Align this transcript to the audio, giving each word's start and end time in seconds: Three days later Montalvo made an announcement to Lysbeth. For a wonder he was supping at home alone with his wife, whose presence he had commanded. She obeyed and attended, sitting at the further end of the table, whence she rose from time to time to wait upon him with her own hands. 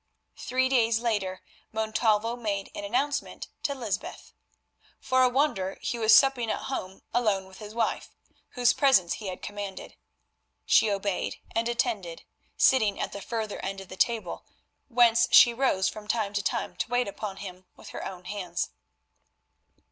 Three 0.39 0.67
days 0.67 0.97
later 0.97 1.43
Montalvo 1.71 2.35
made 2.35 2.71
an 2.73 2.83
announcement 2.83 3.49
to 3.61 3.75
Lysbeth. 3.75 4.33
For 4.99 5.21
a 5.21 5.29
wonder 5.29 5.77
he 5.79 5.99
was 5.99 6.11
supping 6.11 6.49
at 6.49 6.61
home 6.63 7.03
alone 7.13 7.45
with 7.45 7.59
his 7.59 7.75
wife, 7.75 8.09
whose 8.53 8.73
presence 8.73 9.13
he 9.21 9.27
had 9.27 9.43
commanded. 9.43 9.95
She 10.65 10.89
obeyed 10.89 11.35
and 11.51 11.69
attended, 11.69 12.23
sitting 12.57 12.99
at 12.99 13.11
the 13.11 13.21
further 13.21 13.63
end 13.63 13.79
of 13.79 13.89
the 13.89 13.95
table, 13.95 14.43
whence 14.87 15.27
she 15.29 15.53
rose 15.53 15.87
from 15.87 16.07
time 16.07 16.33
to 16.33 16.41
time 16.41 16.75
to 16.77 16.89
wait 16.89 17.07
upon 17.07 17.37
him 17.37 17.65
with 17.75 17.89
her 17.89 18.03
own 18.03 18.25
hands. 18.25 18.71